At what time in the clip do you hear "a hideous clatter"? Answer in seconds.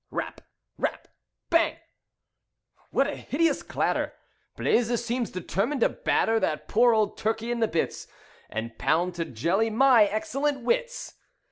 3.05-4.13